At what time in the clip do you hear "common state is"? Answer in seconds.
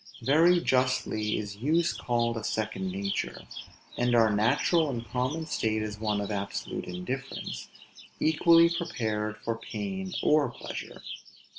5.07-5.99